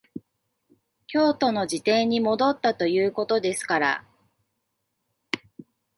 [1.05, 4.03] 京都の自邸に戻ったということですから、